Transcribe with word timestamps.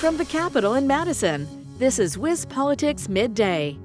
From 0.00 0.16
the 0.16 0.24
Capitol 0.24 0.76
in 0.76 0.86
Madison, 0.86 1.46
this 1.76 1.98
is 1.98 2.16
WisPolitics 2.16 3.10
Midday. 3.10 3.76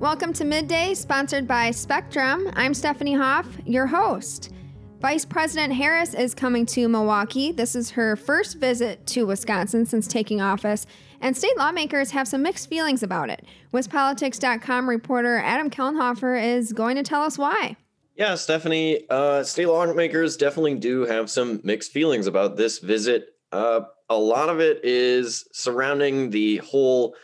Welcome 0.00 0.32
to 0.32 0.44
Midday, 0.44 0.92
sponsored 0.94 1.46
by 1.46 1.70
Spectrum. 1.70 2.50
I'm 2.54 2.74
Stephanie 2.74 3.14
Hoff, 3.14 3.46
your 3.64 3.86
host. 3.86 4.52
Vice 5.00 5.24
President 5.24 5.72
Harris 5.72 6.14
is 6.14 6.34
coming 6.34 6.66
to 6.66 6.88
Milwaukee. 6.88 7.52
This 7.52 7.76
is 7.76 7.92
her 7.92 8.16
first 8.16 8.58
visit 8.58 9.06
to 9.06 9.24
Wisconsin 9.24 9.86
since 9.86 10.08
taking 10.08 10.40
office, 10.40 10.84
and 11.20 11.36
state 11.36 11.56
lawmakers 11.56 12.10
have 12.10 12.26
some 12.26 12.42
mixed 12.42 12.68
feelings 12.68 13.04
about 13.04 13.30
it. 13.30 13.44
WisPolitics.com 13.72 14.88
reporter 14.88 15.36
Adam 15.36 15.70
Kellenhofer 15.70 16.42
is 16.42 16.72
going 16.72 16.96
to 16.96 17.04
tell 17.04 17.22
us 17.22 17.38
why. 17.38 17.76
Yeah, 18.16 18.34
Stephanie, 18.34 19.04
uh, 19.08 19.44
state 19.44 19.66
lawmakers 19.66 20.36
definitely 20.36 20.74
do 20.74 21.02
have 21.02 21.30
some 21.30 21.60
mixed 21.62 21.92
feelings 21.92 22.26
about 22.26 22.56
this 22.56 22.80
visit. 22.80 23.31
Uh, 23.52 23.82
a 24.08 24.16
lot 24.16 24.48
of 24.48 24.60
it 24.60 24.80
is 24.82 25.46
surrounding 25.52 26.30
the 26.30 26.56
whole 26.58 27.14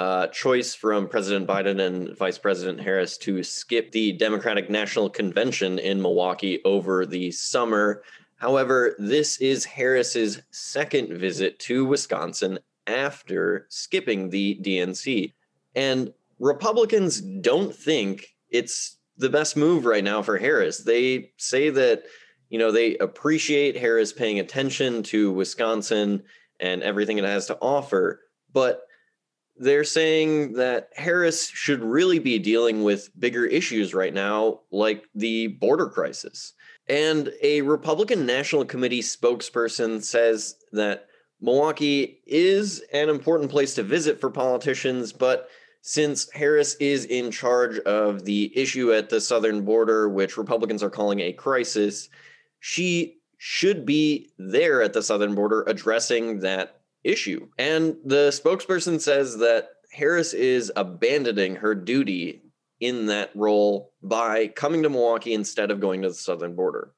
uh, 0.00 0.26
choice 0.28 0.74
from 0.74 1.08
President 1.08 1.46
Biden 1.46 1.80
and 1.80 2.16
Vice 2.16 2.38
President 2.38 2.80
Harris 2.80 3.16
to 3.18 3.42
skip 3.42 3.92
the 3.92 4.12
Democratic 4.12 4.70
National 4.70 5.08
Convention 5.08 5.78
in 5.78 6.00
Milwaukee 6.00 6.60
over 6.64 7.06
the 7.06 7.30
summer. 7.30 8.02
However, 8.36 8.96
this 8.98 9.36
is 9.38 9.64
Harris's 9.64 10.40
second 10.50 11.18
visit 11.18 11.58
to 11.60 11.84
Wisconsin 11.84 12.58
after 12.86 13.66
skipping 13.68 14.30
the 14.30 14.58
DNC. 14.62 15.32
And 15.74 16.12
Republicans 16.38 17.20
don't 17.20 17.74
think 17.74 18.34
it's 18.48 18.96
the 19.18 19.28
best 19.28 19.56
move 19.56 19.84
right 19.84 20.02
now 20.02 20.22
for 20.22 20.38
Harris. 20.38 20.78
They 20.78 21.32
say 21.36 21.68
that 21.70 22.04
you 22.50 22.58
know, 22.58 22.70
they 22.72 22.98
appreciate 22.98 23.76
Harris 23.76 24.12
paying 24.12 24.38
attention 24.38 25.02
to 25.04 25.32
Wisconsin 25.32 26.24
and 26.58 26.82
everything 26.82 27.16
it 27.16 27.24
has 27.24 27.46
to 27.46 27.56
offer, 27.62 28.20
but 28.52 28.82
they're 29.56 29.84
saying 29.84 30.54
that 30.54 30.88
Harris 30.96 31.46
should 31.48 31.82
really 31.82 32.18
be 32.18 32.38
dealing 32.38 32.82
with 32.82 33.10
bigger 33.18 33.44
issues 33.44 33.94
right 33.94 34.12
now, 34.12 34.60
like 34.72 35.04
the 35.14 35.48
border 35.48 35.86
crisis. 35.86 36.54
And 36.88 37.30
a 37.42 37.62
Republican 37.62 38.26
National 38.26 38.64
Committee 38.64 39.02
spokesperson 39.02 40.02
says 40.02 40.56
that 40.72 41.06
Milwaukee 41.40 42.20
is 42.26 42.82
an 42.92 43.08
important 43.08 43.50
place 43.50 43.74
to 43.74 43.82
visit 43.82 44.20
for 44.20 44.30
politicians, 44.30 45.12
but 45.12 45.48
since 45.82 46.30
Harris 46.32 46.74
is 46.74 47.04
in 47.04 47.30
charge 47.30 47.78
of 47.80 48.24
the 48.24 48.52
issue 48.56 48.92
at 48.92 49.08
the 49.08 49.20
southern 49.20 49.64
border, 49.64 50.08
which 50.08 50.36
Republicans 50.36 50.82
are 50.82 50.90
calling 50.90 51.20
a 51.20 51.32
crisis, 51.32 52.08
she 52.60 53.16
should 53.38 53.84
be 53.86 54.30
there 54.38 54.82
at 54.82 54.92
the 54.92 55.02
southern 55.02 55.34
border 55.34 55.64
addressing 55.66 56.40
that 56.40 56.80
issue. 57.02 57.48
And 57.58 57.96
the 58.04 58.28
spokesperson 58.28 59.00
says 59.00 59.38
that 59.38 59.70
Harris 59.92 60.34
is 60.34 60.70
abandoning 60.76 61.56
her 61.56 61.74
duty 61.74 62.42
in 62.78 63.06
that 63.06 63.30
role 63.34 63.92
by 64.02 64.48
coming 64.48 64.82
to 64.82 64.90
Milwaukee 64.90 65.34
instead 65.34 65.70
of 65.70 65.80
going 65.80 66.02
to 66.02 66.08
the 66.08 66.14
southern 66.14 66.54
border. 66.54 66.92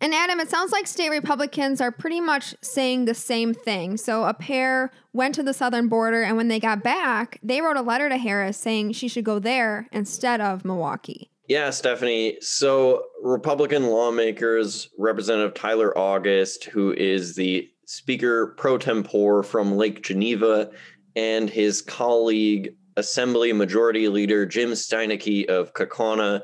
And 0.00 0.14
Adam, 0.14 0.40
it 0.40 0.50
sounds 0.50 0.72
like 0.72 0.88
state 0.88 1.10
Republicans 1.10 1.80
are 1.80 1.92
pretty 1.92 2.20
much 2.20 2.56
saying 2.60 3.04
the 3.04 3.14
same 3.14 3.54
thing. 3.54 3.96
So 3.96 4.24
a 4.24 4.34
pair 4.34 4.90
went 5.12 5.34
to 5.36 5.44
the 5.44 5.54
southern 5.54 5.86
border, 5.88 6.24
and 6.24 6.36
when 6.36 6.48
they 6.48 6.58
got 6.58 6.82
back, 6.82 7.38
they 7.40 7.60
wrote 7.60 7.76
a 7.76 7.82
letter 7.82 8.08
to 8.08 8.16
Harris 8.16 8.58
saying 8.58 8.92
she 8.92 9.06
should 9.06 9.24
go 9.24 9.38
there 9.38 9.88
instead 9.92 10.40
of 10.40 10.64
Milwaukee. 10.64 11.30
Yeah, 11.48 11.70
Stephanie. 11.70 12.38
So, 12.40 13.04
Republican 13.20 13.86
lawmakers, 13.86 14.88
Representative 14.96 15.54
Tyler 15.54 15.96
August, 15.98 16.64
who 16.64 16.92
is 16.92 17.34
the 17.34 17.68
Speaker 17.86 18.54
pro 18.56 18.78
tempore 18.78 19.42
from 19.42 19.76
Lake 19.76 20.02
Geneva, 20.02 20.70
and 21.16 21.50
his 21.50 21.82
colleague, 21.82 22.74
Assembly 22.96 23.52
Majority 23.52 24.08
Leader 24.08 24.46
Jim 24.46 24.70
Steineke 24.70 25.48
of 25.48 25.72
Kaukauna, 25.74 26.42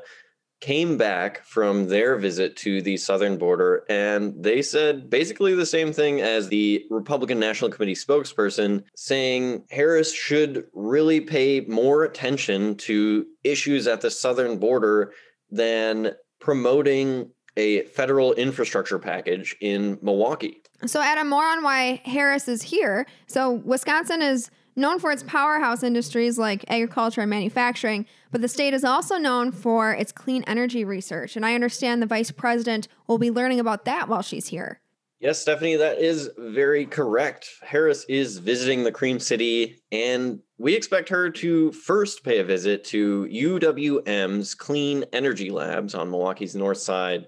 came 0.61 0.97
back 0.97 1.43
from 1.45 1.87
their 1.87 2.17
visit 2.17 2.55
to 2.57 2.81
the 2.81 2.97
southern 2.97 3.37
border 3.37 3.85
and 3.89 4.33
they 4.43 4.61
said 4.61 5.09
basically 5.09 5.55
the 5.55 5.65
same 5.65 5.93
thing 5.93 6.21
as 6.21 6.49
the 6.49 6.85
Republican 6.89 7.39
National 7.39 7.71
Committee 7.71 7.95
spokesperson, 7.95 8.83
saying 8.95 9.63
Harris 9.71 10.13
should 10.13 10.65
really 10.73 11.21
pay 11.21 11.61
more 11.61 12.03
attention 12.03 12.75
to 12.75 13.25
issues 13.43 13.87
at 13.87 14.01
the 14.01 14.11
southern 14.11 14.57
border 14.57 15.13
than 15.49 16.11
promoting 16.39 17.29
a 17.57 17.83
federal 17.85 18.33
infrastructure 18.33 18.99
package 18.99 19.55
in 19.61 19.97
Milwaukee. 20.01 20.61
So, 20.85 21.01
Adam, 21.01 21.27
more 21.27 21.43
on 21.43 21.63
why 21.63 22.01
Harris 22.05 22.47
is 22.47 22.61
here. 22.61 23.05
So, 23.27 23.51
Wisconsin 23.51 24.21
is 24.21 24.49
known 24.79 24.99
for 24.99 25.11
its 25.11 25.23
powerhouse 25.23 25.83
industries 25.83 26.39
like 26.39 26.65
agriculture 26.67 27.21
and 27.21 27.29
manufacturing, 27.29 28.05
but 28.31 28.41
the 28.41 28.47
state 28.47 28.73
is 28.73 28.83
also 28.83 29.17
known 29.17 29.51
for 29.51 29.91
its 29.91 30.11
clean 30.11 30.43
energy 30.47 30.83
research. 30.83 31.35
And 31.35 31.45
I 31.45 31.55
understand 31.55 32.01
the 32.01 32.07
vice 32.07 32.31
president 32.31 32.87
will 33.07 33.17
be 33.17 33.31
learning 33.31 33.59
about 33.59 33.85
that 33.85 34.09
while 34.09 34.21
she's 34.21 34.47
here. 34.47 34.81
Yes, 35.19 35.39
Stephanie, 35.39 35.75
that 35.75 35.99
is 35.99 36.29
very 36.37 36.85
correct. 36.85 37.49
Harris 37.61 38.05
is 38.07 38.37
visiting 38.37 38.83
the 38.83 38.91
Cream 38.91 39.19
City, 39.19 39.81
and 39.91 40.39
we 40.57 40.73
expect 40.73 41.09
her 41.09 41.29
to 41.29 41.73
first 41.73 42.23
pay 42.23 42.39
a 42.39 42.43
visit 42.45 42.85
to 42.85 43.27
UWM's 43.29 44.55
Clean 44.55 45.03
Energy 45.11 45.49
Labs 45.49 45.93
on 45.93 46.09
Milwaukee's 46.09 46.55
north 46.55 46.77
side. 46.77 47.27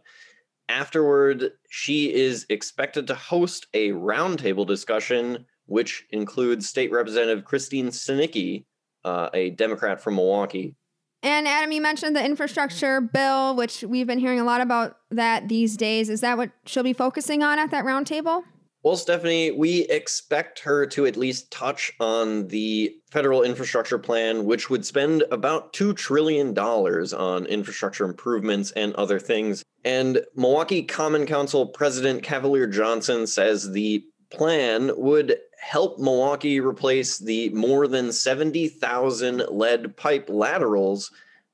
Afterward, 0.70 1.52
she 1.70 2.14
is 2.14 2.46
expected 2.48 3.08
to 3.08 3.16
host 3.16 3.68
a 3.74 3.90
roundtable 3.90 4.66
discussion 4.66 5.46
which 5.66 6.06
includes 6.10 6.68
State 6.68 6.92
Representative 6.92 7.46
Christine 7.46 7.88
Sinicki, 7.88 8.66
uh, 9.04 9.30
a 9.34 9.52
Democrat 9.52 10.02
from 10.02 10.16
Milwaukee. 10.16 10.76
And 11.24 11.48
Adam, 11.48 11.72
you 11.72 11.82
mentioned 11.82 12.16
the 12.16 12.26
infrastructure 12.26 13.00
bill, 13.00 13.56
which 13.56 13.84
we've 13.84 14.08
been 14.08 14.20
hearing 14.20 14.40
a 14.40 14.44
lot 14.44 14.62
about 14.62 14.98
that 15.12 15.50
these 15.50 15.78
days. 15.78 16.10
Is 16.10 16.22
that 16.22 16.38
what 16.38 16.52
she'll 16.66 16.84
be 16.84 16.94
focusing 16.94 17.44
on 17.44 17.60
at 17.60 17.70
that 17.72 17.86
roundtable? 17.86 18.44
Well, 18.84 18.96
Stephanie, 18.96 19.52
we 19.52 19.82
expect 19.82 20.60
her 20.62 20.88
to 20.88 21.06
at 21.06 21.16
least 21.16 21.52
touch 21.52 21.92
on 22.00 22.48
the 22.48 22.96
federal 23.12 23.44
infrastructure 23.44 24.00
plan, 24.00 24.46
which 24.46 24.72
would 24.72 24.84
spend 24.84 25.24
about 25.30 25.72
$2 25.74 25.96
trillion 25.96 26.58
on 26.58 27.46
infrastructure 27.46 28.06
improvements 28.06 28.72
and 28.72 28.96
other 28.96 29.20
things. 29.20 29.62
And 29.86 30.22
Milwaukee 30.36 30.82
Common 30.82 31.28
Council 31.28 31.68
President 31.68 32.24
Cavalier 32.24 32.66
Johnson 32.66 33.28
says 33.28 33.72
the 33.72 34.04
plan 34.32 34.92
would 34.98 35.38
help 35.62 36.00
Milwaukee 36.00 36.60
replace 36.60 37.20
the 37.20 37.50
more 37.50 37.88
than 37.88 38.12
70,000 38.12 39.46
lead 39.50 39.96
pipe 39.96 40.28
laterals 40.28 41.12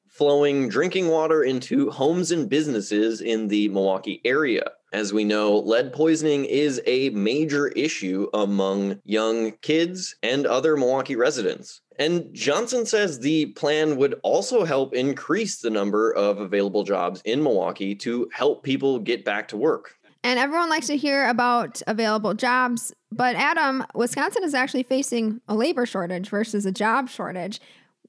flowing 0.08 0.70
drinking 0.70 1.10
water 1.10 1.44
into 1.44 1.92
homes 1.92 2.32
and 2.32 2.50
businesses 2.50 3.22
in 3.22 3.48
the 3.48 3.68
Milwaukee 3.70 4.22
area. 4.26 4.72
As 4.94 5.12
we 5.12 5.26
know, 5.26 5.60
lead 5.60 5.92
poisoning 5.92 6.46
is 6.46 6.82
a 6.88 7.10
major 7.10 7.68
issue 7.68 8.28
among 8.34 9.00
young 9.04 9.52
kids 9.62 10.16
and 10.24 10.48
other 10.48 10.78
Milwaukee 10.78 11.18
residents. 11.18 11.82
And 12.00 12.34
Johnson 12.34 12.86
says 12.86 13.20
the 13.20 13.48
plan 13.48 13.98
would 13.98 14.16
also 14.24 14.64
help 14.64 14.96
increase 14.96 15.60
the 15.60 15.70
number 15.70 16.14
of 16.14 16.40
available 16.40 16.84
jobs 16.84 17.22
in 17.26 17.44
Milwaukee 17.44 17.94
to 17.96 18.30
help 18.32 18.64
people 18.64 19.00
get 19.00 19.26
back 19.26 19.50
to 19.50 19.58
work. 19.58 19.97
And 20.24 20.40
everyone 20.40 20.70
likes 20.70 20.88
to 20.88 20.98
hear 20.98 21.28
about 21.28 21.82
available 21.88 22.34
jobs. 22.34 22.94
But 23.12 23.36
Adam, 23.36 23.86
Wisconsin 23.96 24.44
is 24.44 24.54
actually 24.54 24.84
facing 24.84 25.42
a 25.48 25.56
labor 25.56 25.86
shortage 25.86 26.30
versus 26.30 26.66
a 26.66 26.72
job 26.72 27.10
shortage. 27.10 27.60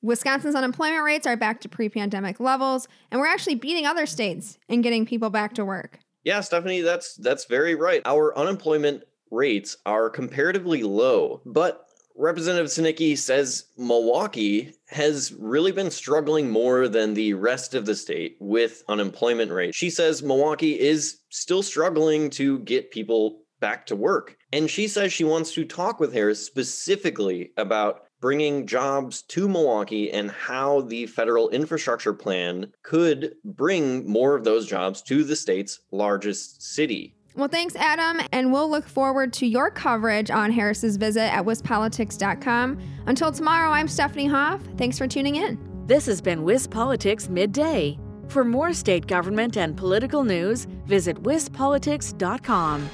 Wisconsin's 0.02 0.54
unemployment 0.54 1.04
rates 1.04 1.26
are 1.26 1.36
back 1.36 1.60
to 1.62 1.68
pre 1.68 1.88
pandemic 1.88 2.40
levels, 2.40 2.88
and 3.10 3.20
we're 3.20 3.26
actually 3.26 3.56
beating 3.56 3.86
other 3.86 4.06
states 4.06 4.58
in 4.68 4.80
getting 4.80 5.04
people 5.04 5.30
back 5.30 5.54
to 5.54 5.64
work. 5.64 5.98
Yeah, 6.24 6.40
Stephanie, 6.40 6.82
that's 6.82 7.16
that's 7.16 7.46
very 7.46 7.74
right. 7.74 8.02
Our 8.04 8.36
unemployment 8.36 9.04
rates 9.30 9.76
are 9.86 10.08
comparatively 10.10 10.82
low, 10.82 11.40
but 11.44 11.87
Representative 12.20 12.66
Sinicki 12.66 13.16
says 13.16 13.66
Milwaukee 13.76 14.74
has 14.88 15.32
really 15.38 15.70
been 15.70 15.92
struggling 15.92 16.50
more 16.50 16.88
than 16.88 17.14
the 17.14 17.34
rest 17.34 17.74
of 17.74 17.86
the 17.86 17.94
state 17.94 18.36
with 18.40 18.82
unemployment 18.88 19.52
rate. 19.52 19.72
She 19.72 19.88
says 19.88 20.20
Milwaukee 20.20 20.78
is 20.78 21.20
still 21.30 21.62
struggling 21.62 22.28
to 22.30 22.58
get 22.58 22.90
people 22.90 23.42
back 23.60 23.86
to 23.86 23.96
work. 23.96 24.36
And 24.52 24.68
she 24.68 24.88
says 24.88 25.12
she 25.12 25.22
wants 25.22 25.52
to 25.54 25.64
talk 25.64 26.00
with 26.00 26.12
Harris 26.12 26.44
specifically 26.44 27.52
about 27.56 28.02
bringing 28.20 28.66
jobs 28.66 29.22
to 29.22 29.48
Milwaukee 29.48 30.10
and 30.10 30.32
how 30.32 30.80
the 30.80 31.06
federal 31.06 31.50
infrastructure 31.50 32.12
plan 32.12 32.72
could 32.82 33.34
bring 33.44 34.10
more 34.10 34.34
of 34.34 34.42
those 34.42 34.66
jobs 34.66 35.02
to 35.02 35.22
the 35.22 35.36
state's 35.36 35.78
largest 35.92 36.62
city. 36.62 37.14
Well, 37.38 37.46
thanks, 37.46 37.76
Adam, 37.76 38.20
and 38.32 38.52
we'll 38.52 38.68
look 38.68 38.84
forward 38.88 39.32
to 39.34 39.46
your 39.46 39.70
coverage 39.70 40.28
on 40.28 40.50
Harris's 40.50 40.96
visit 40.96 41.32
at 41.32 41.44
WisPolitics.com. 41.44 42.80
Until 43.06 43.30
tomorrow, 43.30 43.70
I'm 43.70 43.86
Stephanie 43.86 44.26
Hoff. 44.26 44.60
Thanks 44.76 44.98
for 44.98 45.06
tuning 45.06 45.36
in. 45.36 45.56
This 45.86 46.06
has 46.06 46.20
been 46.20 46.40
WisPolitics 46.40 47.28
Midday. 47.28 47.96
For 48.26 48.42
more 48.42 48.72
state 48.72 49.06
government 49.06 49.56
and 49.56 49.76
political 49.76 50.24
news, 50.24 50.64
visit 50.84 51.22
WisPolitics.com. 51.22 52.90